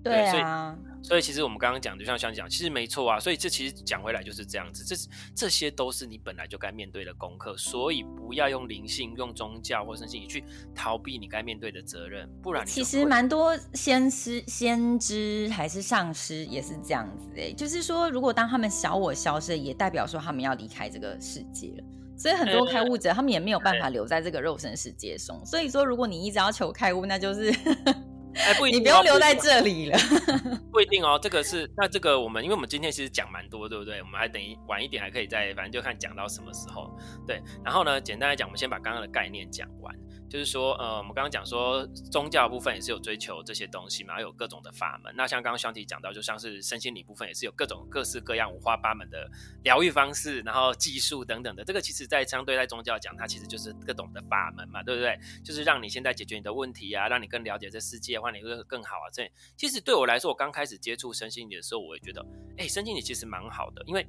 [0.05, 0.31] 对啊。
[0.31, 0.90] 所以
[1.21, 3.19] 其实我们刚刚讲，就像想讲，其实没错啊。
[3.19, 4.95] 所以这其实讲回来就是这样子，这
[5.35, 7.57] 这些都是你本来就该面对的功课。
[7.57, 21.85] 所以不要用灵性、用宗教或者是你去逃避你该面对的责任，不然其实蛮多先师、先知还是上师也是这样子哎，就是说，如果当他们小我消失，也代表说他们要离开这个世界了。
[22.17, 25.41] 所以很多开悟者，他们也没有办法留在这个肉身世界中。
[25.45, 27.51] 所以说，如果你一直要求开悟，那就是。
[28.35, 29.99] 哎，不一定，你不用留在这里了。
[30.73, 34.01] 不一定哦，这个是那这个我们，因为我们今天其实讲蛮多，对不对？
[34.03, 36.91] 我们还等一晚一点还可以再，反正就看讲到什么时候。
[37.27, 39.95] 对，然后呢，简单来讲，我们先把刚刚的概念讲完。
[40.31, 45.13] 就是说，呃，我们刚刚讲说宗教部分也是有追求这些东西嘛，有各种的法门。
[45.17, 49.29] 那像刚刚香缇讲到，就像是身心灵部分也是有各种各式各样五花八门的
[49.65, 51.65] 疗愈方式，然后技术等等的。
[51.65, 55.19] 这个其实在相对在宗教讲，它其实就是各种的法门嘛，对不对？
[55.45, 59.11] 就是让你现在解决你的问题啊，让你更了解这世界，让你会更好啊。
[59.13, 62.25] 这其实对我来说，我刚开始接触身心灵的时候，我也觉得，
[62.57, 64.07] 哎，身心灵其实蛮好的，因为。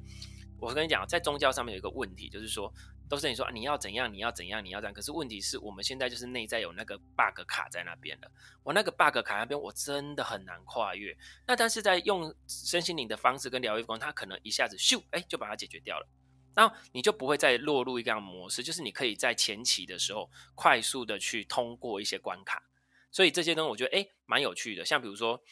[0.62, 2.72] 我跟你讲，在宗教上面有一个问题，就是说，
[3.08, 4.94] 都是你说你要怎样，你要怎样，你要怎样。
[4.94, 8.30] 可是问题是我们现在就是内在有那个 bug 卡在那边了。
[8.62, 11.16] 我那个 bug 卡那边，我真的很难跨越。
[11.48, 16.06] 那但是在用身心灵的方式跟疗愈功，它可能一下子咻，哎，就把它解决掉了。
[16.54, 22.62] 然后你就不会再落入一个样模式，就是你可以在前期的时候快速的去通过一些关卡。
[23.10, 24.84] 所以这些东西我觉得哎，蛮有趣的。
[24.84, 25.42] 像比如说。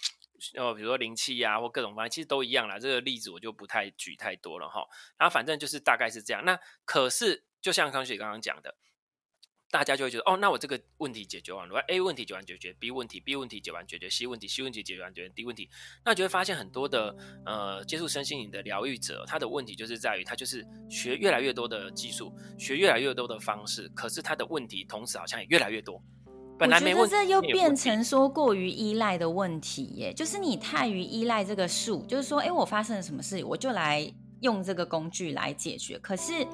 [0.55, 2.79] 呃，比如说灵气呀，或各种方式，其实都一样啦。
[2.79, 4.87] 这个例子我就不太举太多了哈。
[5.19, 6.45] 然后反正就是大概是这样。
[6.45, 8.75] 那可是就像康雪刚刚讲的，
[9.71, 15.71] 大家就会觉得哦，那我这个问题解决完了，A 问题解决完解决，B 问题 B 问题解决完解决，C 问题 C 问题解决完解决，D 问题，
[16.05, 17.15] 那就会发现很多的
[17.47, 26.03] 呃接触身心灵的疗愈者，他的问题就是在于他就是学越来越多的技术，学越来越多的方式，可是他的问题同时好像也越来越多。
[26.61, 34.09] 本来没问题，我觉得这又变成说过于依赖的问题耶，就是你太于依赖这个数，就是说，哎，我发生了什么事，我就来
[34.41, 36.47] 用这个工具来解决，可是。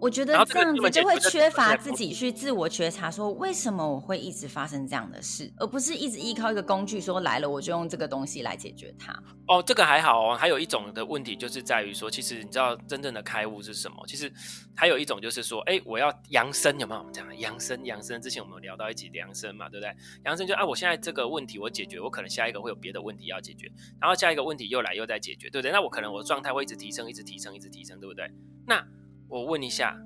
[0.00, 9.12] 我觉得这样子就会缺乏自己去自我觉察，说为什么我会一直发生这样的事，而不是一直依靠一个工具，说来了我就用这个东西来解决它。
[9.46, 10.36] 哦，这个还好哦。
[10.36, 13.96] 还有一种的问题就是在于说，其实你知道真正的开悟是什么？
[14.06, 14.32] 其实
[14.74, 17.00] 还有一种就是说，哎，我要扬升，有没有？
[17.00, 18.20] 我们讲扬升，扬升。
[18.22, 19.94] 之前我们有聊到一起扬升嘛，对不对？
[20.24, 25.72] 扬升就啊，我现在这个问题我解决，我可能下一个会有别的问题要解决，然后下一个问题又来又在解决，对不对？
[25.72, 28.30] 那我可能我的状态会一直提升，一直提升，一直提升，对不对？
[28.66, 28.82] 那
[29.30, 29.96] 我问一下。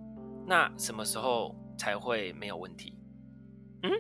[0.46, 2.94] 那什么时候才会没有问题？
[3.82, 3.90] 嗯，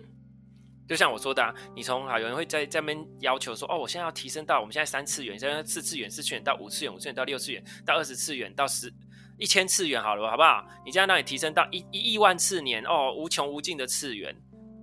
[0.86, 8.92] 就像我说的啊，你从啊，有人会在这边要求说，哦，我现在要提升到我们现在三次元，现在四次元、四次元到五次元，五次元到六次元，到二十次元，到十
[9.38, 10.66] 一千次元，好了，好不好？
[10.84, 14.36] 你这样让你提升到一一亿万次年，哦，无穷无尽的次元，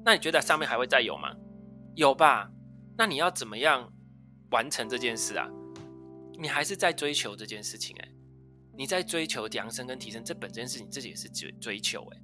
[0.03, 1.31] 那你觉得上面还会再有吗？
[1.93, 2.51] 有吧？
[2.97, 3.93] 那你要怎么样
[4.49, 5.47] 完成这件事啊？
[6.39, 8.10] 你还是在追求这件事情，欸，哎。
[8.75, 12.21] 你在追求扬升跟提升，这本身是你自己也是追追求，哎，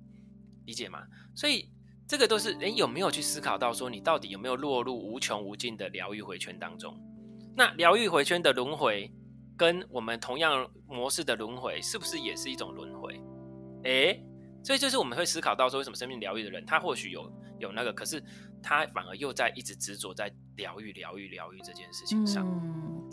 [0.66, 1.06] 理解吗？
[1.36, 1.70] 所以
[2.08, 6.98] 这个都是，诶，有没有去思考到说，你到底有没有落入无穷无尽的疗愈回圈当中？
[7.56, 9.12] 那疗愈回圈的轮回，
[9.58, 13.20] 跟我们同样模式的轮回，是不是也是一种轮回？
[13.84, 14.24] 诶，
[14.64, 18.24] 所以就是我们会思考到说，为什么生命疗愈的人，他或许有有那个，可是
[18.62, 22.46] 他反而又在一直执着在疗愈、疗愈、疗愈这件事情上。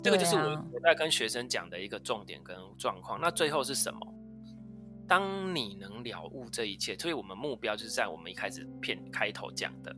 [0.05, 3.19] 这个就是我我在跟学生讲的一个重点跟状况。
[3.19, 3.99] 那最后是什么？
[5.07, 9.95] 当你能了悟这一切，所以我们目标就是在我们一开始片开头讲的。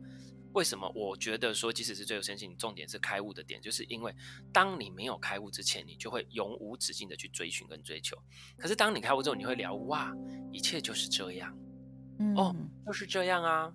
[0.54, 4.14] 为什么我觉得说，即使是最有先进，重点是开悟的点，就是因为
[4.50, 8.16] 当你没有开悟之前，你就会永无止境的去追寻跟追求。
[8.56, 10.10] 可是当你开悟之后，你会聊哇，
[10.50, 11.54] 一切就是这样，
[12.18, 13.70] 嗯、哦，就是这样啊。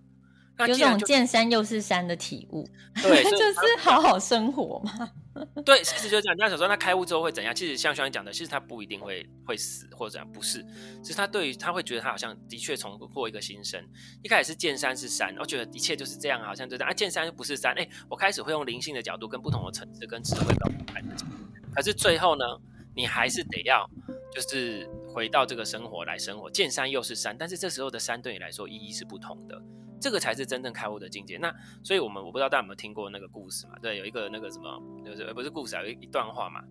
[0.57, 2.67] 那有种见山又是山的体悟，
[3.01, 5.09] 对， 就是好好生活嘛。
[5.65, 6.35] 对，事实就是这样。
[6.35, 7.53] 人家想说，那开悟之后会怎样？
[7.55, 10.63] 其实像刚才讲的，其实他不一定会会死或者怎样，不是。
[11.01, 13.83] 其实他对于他会觉得他好像的确重过一个新生。
[14.21, 16.91] 一开始是见山是山，我觉得一切就是这样，好像就这样。
[16.91, 17.73] 啊，见山又不是山。
[17.73, 21.25] 哎，我开始会用灵性的角度跟不同的层次跟智慧告诉孩子。
[21.73, 22.45] 可是最后呢，
[22.95, 23.89] 你还是得要
[24.31, 26.47] 就是回到这个生活来生活。
[26.47, 29.59] 见山又是山，但是这时候的山对你来说意义是不同的。
[30.03, 31.37] 这个才是真正开悟的境界。
[31.37, 31.49] 那
[31.81, 33.79] 所以，我们我不知道大家有没有听过那个故事嘛？
[33.81, 36.61] 对，有一个那个什么，就是不是故事啊，有一段话嘛，“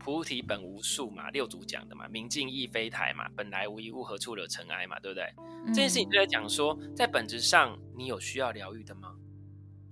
[0.00, 5.30] 菩提本无树嘛，六祖讲的嘛，明镜亦非台嘛，本来无一物，何处惹尘埃嘛，对不对？
[5.36, 9.14] 嗯、这件事情就在讲说，在本质上，你有需要疗愈的吗？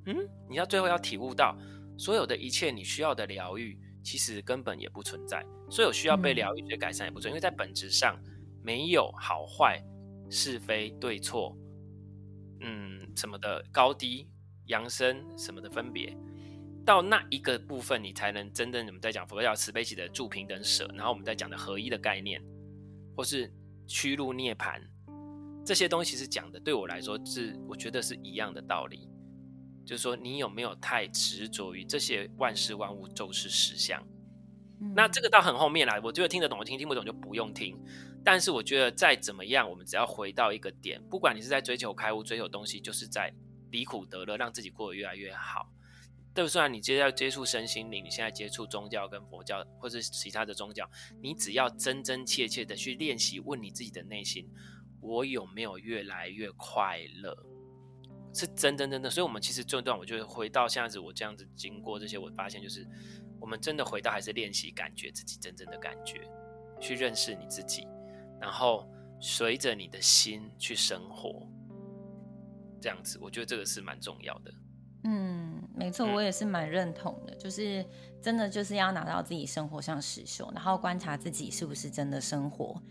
[0.07, 0.17] 嗯，
[0.49, 1.55] 你要最后要体悟到，
[1.99, 5.45] 所有的一切你需要的疗愈，其实根本也不存在。
[5.69, 8.19] 所有需要被疗愈、去改善也不存在，因为在本质上
[8.63, 9.83] 没有好坏、
[10.31, 11.55] 是非对错。
[12.61, 14.29] 嗯，什么的高低、
[14.67, 16.17] 扬升什么的分别，
[16.85, 22.43] 到那一个部分，你才能真正我们在讲佛教慈悲喜的住平等舍，然后我们在讲的合一的概念，
[23.17, 23.53] 或是
[23.87, 24.81] 趋入涅槃，
[25.65, 29.09] 这些东西是讲的，对我来说是我觉得是一样的道理，
[29.85, 34.03] 就是说你有没有太执着于这些万事万物都是实相？
[34.95, 37.79] 那这个到很后面来，我觉得听得懂，就听听不懂就不用听。
[38.25, 43.33] 但是我觉得再怎么样，我们只要回到一个点，不管你是在追求开悟、追求东西，就是在
[43.71, 45.71] 离苦得乐，让自己过得越来越好。
[46.35, 50.87] 就算你接要接触身心灵，你现在接触宗教跟佛教，或是其他的宗教，
[51.23, 54.47] 你只要真真切切的去练习，问你自己的内心：
[55.01, 57.35] 我有没有越来越快乐？
[58.35, 59.09] 是真真真的。
[59.09, 62.87] 所以，我们其实这段，我就回到现在子，我这样子经过这些，我发现就是，
[63.41, 66.21] 我们真的回到还是练习感觉自己真正的感觉，
[66.81, 67.87] 去认识你自己。
[68.41, 68.89] 然后
[69.21, 71.49] 随着你的心去生活，
[72.81, 74.53] 这样子，我觉得这个是蛮重要的。
[75.05, 77.87] 嗯，没错，我也是蛮认同的，就是
[78.21, 82.83] 真的就是要拿到自己生活上实修，然后观察自己是不是真的生活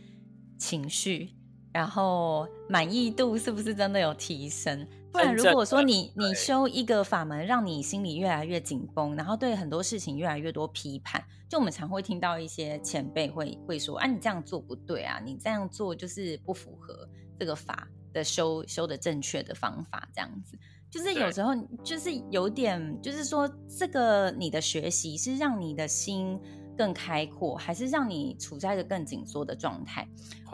[0.58, 1.36] 情绪，
[1.76, 4.88] 然后满意度是不是真的有提升。
[5.12, 17.06] 不然，如果说你你修一个法门，让你心里越来越紧绷，然后对很多事情越来越多批判，就我们常会听到一些前辈会会说：“啊，你这样做不对啊，你这样做就是不符合
[17.38, 20.58] 这个法的修修的正确的方法。”这样子，
[20.90, 21.54] 就是有时候
[21.84, 26.40] 就是有点，就是说这个你的学习是让你的心
[26.78, 30.08] 更开阔，还是让你处在一个更紧缩的状态？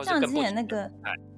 [0.03, 0.91] 像之前那个，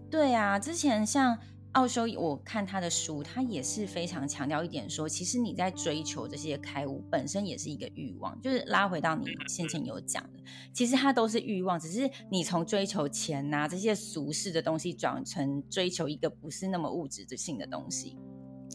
[0.09, 1.37] 对啊，之前像。
[1.73, 10.39] 奥修，我看他的书，他也是非常强调一点，说其实你在追求这些开悟本身也是一个欲望，就是拉回到你先前有讲的，
[10.71, 18.19] 其实它都是欲望，只是你从追求钱呐、啊、这些俗世的东西转成追求一个不是那么物质性的东西，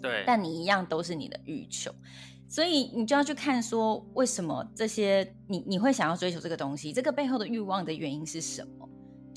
[0.02, 1.94] 对，但你一样都是你的欲求，
[2.48, 8.88] 所以你就要去看说为什么这些你你会想要追求这个东西，这个背后的欲望的原因是什么？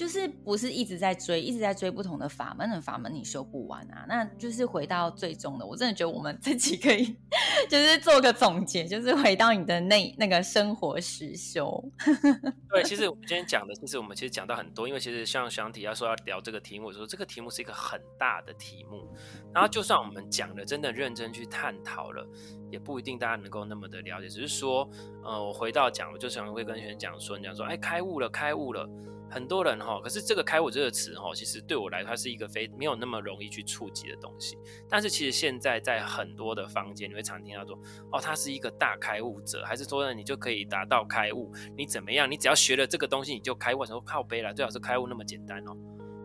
[0.01, 4.03] 就是不是一直在追，一直在追不同的法门的法门，你修不完啊。
[4.07, 7.15] 那就是回到最终的，我真的觉得我们自己可以，
[7.69, 11.87] 就是做个总结，就是回到你的那那个生活实修。
[12.73, 19.07] 对，其实我们今天讲的，其实我们其实讲到很多，因为其实像想提要说要聊这个题目，我说这个题目是一个很大的题目，
[19.53, 22.27] 然后就算我们讲的，真的认真去探讨了，
[22.71, 24.27] 也不一定大家能够那么的了解。
[24.27, 24.89] 只是说，
[25.23, 28.89] 呃，我回到讲，我就想会跟学员讲说，你讲说，哎，开悟了，开悟了。
[29.31, 34.57] 很多人哈，可是这个“开悟”这个词哈，其实对我来说，它是一个非没有那么容易去触及的东西。
[34.89, 37.79] 但是其实现在在很多的坊间，你会常听到说，
[38.11, 41.49] 哦，他是一个大开悟者，还是说呢，你就可以达到开悟？
[41.77, 42.29] 你怎么样？
[42.29, 43.85] 你只要学了这个东西，你就开悟？
[43.85, 44.53] 什么靠背了？
[44.53, 45.71] 最好是开悟那么简单哦。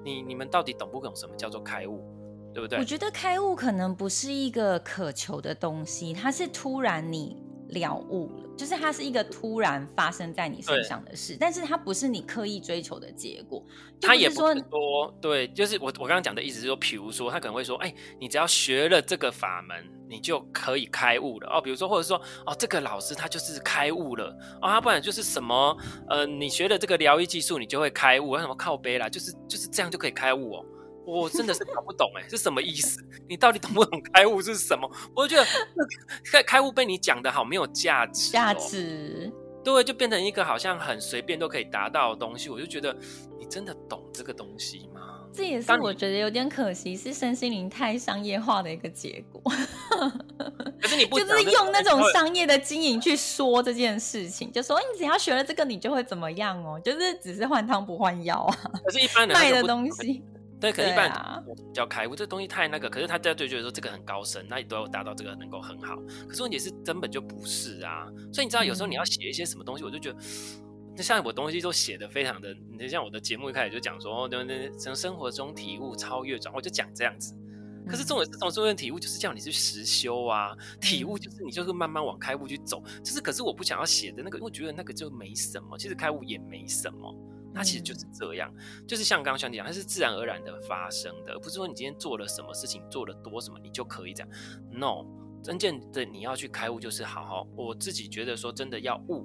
[0.05, 2.05] 你你们到底懂不懂什么叫做开悟？
[2.53, 2.79] 对不对？
[2.79, 7.46] 我觉得开悟可能不是一个渴求的东西，它是突然你。
[7.69, 13.65] 了悟了，就是它是一个突然发生在你身上的事，但是它不是你刻意追求的结果。
[14.01, 21.61] 他也不是说，对，就是我我刚刚讲的意思是说，比如说他可能会说，哎，你只要学了这个法门，你就可以开悟了哦。
[21.61, 24.27] 比如说，或者说，哦，这个老师他就是开悟了
[24.61, 25.77] 哦，他不然就是什么，
[26.09, 29.09] 呃，你学了这个疗愈技术，你就会开悟，为什么靠背啦？
[29.09, 30.65] 就是就是这样就可以开悟哦。
[31.07, 33.01] 我真的是搞不懂哎，是什么意思？
[33.29, 34.91] 你到底懂不懂开悟是什么？
[35.15, 35.49] 我就觉得
[36.31, 39.33] 开开悟被你讲的好没有价值，价值
[39.65, 42.51] 对，就变成一个好像很随便都可以达到的东西。
[42.51, 42.95] 我就觉得
[43.39, 45.01] 你真的懂这个东西吗？
[45.33, 49.43] 这也是我觉得有点可惜，是身心灵太商业化的一个结果。
[50.81, 56.81] 可是你不 就是用那种商业的经营去说这件事情，就说你只要学了这个，你就会怎么样哦？
[56.83, 58.57] 就是只是换汤不换药啊。
[58.85, 60.23] 可是一般人卖的东西。
[60.59, 65.97] 对，可能一般我比较开悟，这东西太那个，可是他在对觉得说这个很高深，那你都要达到这个能够很好。
[66.27, 70.19] 可是问题是根本就不是啊，所以你知道有时候你要写一些什么东西，我就觉得，
[70.97, 77.35] 就像我东西都写的非常的，你就像我的节目一开始就讲说，对对，从生活中体悟超越转，我就讲这样子。
[77.89, 82.83] 可是重点是从生活中体悟，就是叫你去实修啊，体悟就是你就是慢慢往开悟去走。
[83.05, 87.15] 就是可是我不想要写的那个，因为我觉得那个就没什么，其实开悟也没什么。
[87.57, 88.53] 它其实就是这样，
[88.87, 94.29] 就是像刚刚兄弟讲，它是自然而然的发生的，而不是说你今天做了什么事情，做了多什么，你就可以这样。
[94.71, 95.07] No，
[95.43, 97.49] 真正的你要去开悟，就是好好。
[97.57, 99.25] 我自己觉得说，真的要悟，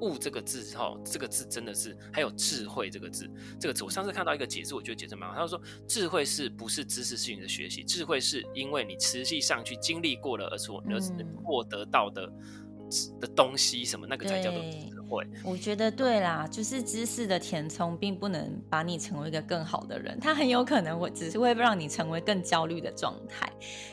[0.00, 5.36] 悟这个字之后，这个字真的是还有智慧这个字，这个字我上次看到一个解释，我觉得解释蛮好。
[5.36, 7.84] 他说，智慧是不是知识性的学习？
[7.84, 10.98] 智慧是因为你实际上去经历过了，而所而
[11.44, 12.32] 获得到的。
[13.20, 15.26] 的东西什么那个才叫做智慧？
[15.44, 23.50] 我觉得对啦，就是知识的填充并不能把你成为一个更好的人，它很有可能会只是会让你成为更焦虑的状态。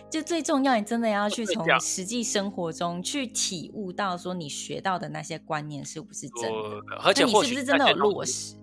[0.10, 8.56] 就最重要，你真的要去从实际生活中去体悟到，说你学到的那些观念是不是真的，而且你是不是真的有落实？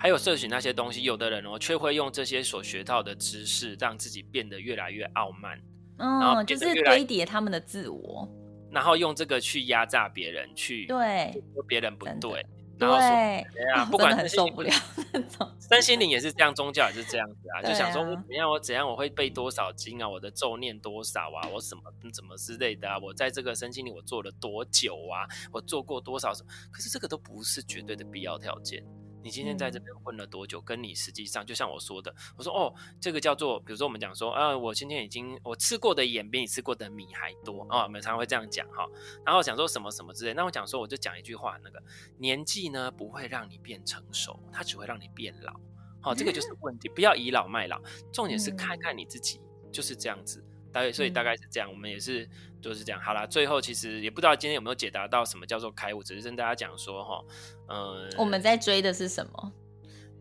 [0.00, 5.58] 还有摄取那些东西，有的人哦，却会用这些所学到的知识，让自己变得越来越傲慢，
[5.96, 8.28] 嗯，就是堆叠他们的自我。
[8.70, 12.44] 然后用这个去压榨别人，去对说别人不对，
[12.78, 14.70] 然后说对啊， 不管很受不了
[15.12, 15.50] 那种。
[15.60, 28.82] 身心灵也是这样，宗教也是这样子啊，就想说怎样我怎样我会背多少经啊，我的咒念多少啊，我什么怎么之类的啊，我在这个身心灵我做了多久啊，我做过多少什么，可是这个都不是绝对的必要条件。
[29.22, 30.60] 你今天在这边混了多久？
[30.60, 38.86] 跟你实际上，就像我说的，我说哦，这个叫做，比如说我们讲说啊，我今天已经我吃过的盐比你吃过的米还多啊，我们常常会这样讲哈。
[39.24, 41.82] 然后讲说什么什么之类，那我讲说我就讲一句话，那个
[42.18, 45.52] 年纪呢不会让你变成熟，它只会让你变老。
[46.00, 47.80] 好，这个就是问题，不要倚老卖老，
[48.12, 49.40] 重点是看看你自己
[49.72, 50.44] 就是这样子。
[50.78, 52.28] 大概所以大概是这样，嗯、我们也是
[52.62, 53.00] 就是这样。
[53.00, 57.24] 好啦，最后其实也不知道今天有没有解答到什么叫做开悟，只是跟大家讲说哈，
[57.68, 59.52] 嗯，我们在追的是什么？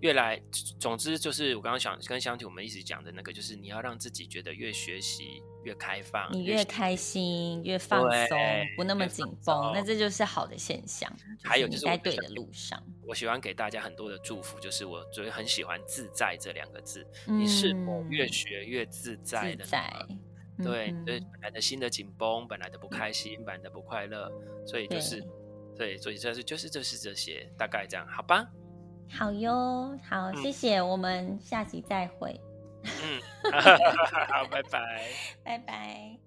[0.02, 0.40] 越来，
[0.80, 8.38] 总之就是我刚刚想跟香婷我们一直讲的那个，就是你要让自己觉得越学习越开放，你越开心越放松，
[8.76, 11.12] 不那么紧绷，那这就是好的现象。
[11.44, 17.04] 还有就是在对的路上，我喜欢给大家很多的祝福，就是我最很喜欢“自在”这两个字。
[17.26, 19.66] 你是否越学越自在的？
[19.66, 19.92] 在，
[20.64, 24.32] 对对，本来的心的紧绷，本来的不开心，本来的不快乐，
[24.66, 25.24] 所以就是
[25.76, 28.48] 对，所以这是就是就是这些，大概这样，好吧？
[29.10, 32.40] 好哟，好，谢谢，嗯、我们下集再会。
[32.84, 33.22] 嗯，
[34.28, 35.10] 好，拜拜，
[35.44, 36.27] 拜拜。